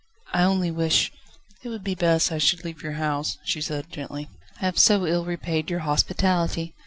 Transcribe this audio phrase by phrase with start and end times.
[0.33, 1.11] I only wish..."
[1.63, 5.05] "It would be best I should leave your house," she said gently; "I have so
[5.05, 6.73] ill repaid your hospitality.